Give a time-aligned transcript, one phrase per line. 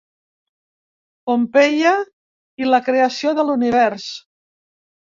[1.31, 1.93] Pompeia
[2.65, 4.13] i la creació de l'univers.